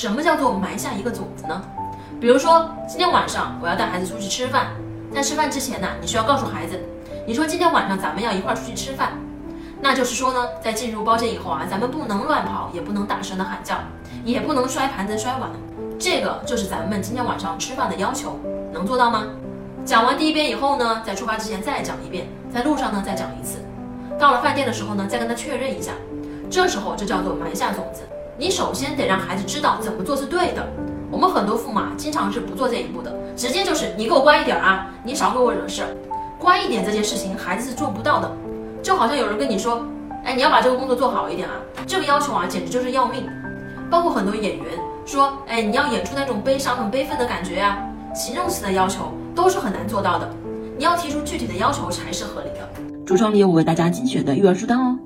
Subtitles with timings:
[0.00, 1.60] 什么叫做埋下一个种子呢？
[2.18, 4.68] 比如说，今天晚上我要带孩子出去吃饭，
[5.14, 6.80] 在吃饭之前呢，你需要告诉孩子，
[7.26, 9.12] 你说今天晚上咱们要一块儿出去吃饭，
[9.78, 13.76] 那就是说呢，在进入包间以后啊，咱们不能乱跑，也不能大声的喊叫，
[14.24, 15.50] 也不能摔盘子摔碗，
[15.98, 18.40] 这个就是咱们今天晚上吃饭的要求，
[18.72, 19.26] 能做到吗？
[19.84, 23.58] 讲完第一遍以后呢，在出发之前再讲一遍，在路上呢再讲一次，
[24.18, 25.92] 到了饭店的时候呢，再跟他确认一下，
[26.50, 28.00] 这时候就叫做埋下种子。
[28.40, 30.66] 你首先得让孩子知道怎么做是对的。
[31.10, 35.84] 我们很多父母啊，经常是不做这一步的，直接就是你给我乖一点啊，你少给我惹事。
[36.38, 38.32] 乖一点这件事情，孩子是做不到的。
[38.82, 39.84] 就好像有人跟你说，
[40.24, 41.54] 哎，你要把这个工作做好一点啊，
[41.86, 43.28] 这个要求啊，简直就是要命。
[43.90, 44.64] 包括很多演员
[45.04, 47.76] 说，哎，你要演出那种悲伤、很悲愤的感觉呀，
[48.14, 50.26] 形容词的要求都是很难做到的。
[50.78, 52.66] 你要提出具体的要求才是合理的。
[53.04, 54.98] 橱窗里有我为大家精选的育儿书单哦。